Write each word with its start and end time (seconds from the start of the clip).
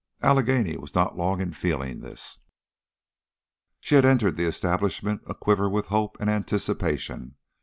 Allegheny 0.23 0.75
was 0.77 0.95
not 0.95 1.15
long 1.15 1.39
in 1.39 1.53
feeling 1.53 1.99
this. 1.99 2.39
She 3.79 3.93
had 3.93 4.03
entered 4.03 4.35
the 4.35 4.45
establishment 4.47 5.21
aquiver 5.27 5.69
with 5.69 5.89
hope 5.89 6.17
and 6.19 6.27
anticipation. 6.27 7.35